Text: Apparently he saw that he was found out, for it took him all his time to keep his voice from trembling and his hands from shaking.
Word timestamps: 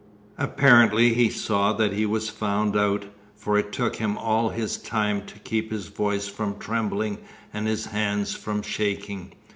Apparently 0.39 1.13
he 1.13 1.29
saw 1.29 1.73
that 1.73 1.93
he 1.93 2.07
was 2.07 2.27
found 2.27 2.75
out, 2.75 3.05
for 3.35 3.59
it 3.59 3.71
took 3.71 3.97
him 3.97 4.17
all 4.17 4.49
his 4.49 4.77
time 4.79 5.23
to 5.27 5.37
keep 5.37 5.71
his 5.71 5.89
voice 5.89 6.27
from 6.27 6.57
trembling 6.57 7.19
and 7.53 7.67
his 7.67 7.85
hands 7.85 8.33
from 8.33 8.63
shaking. 8.63 9.33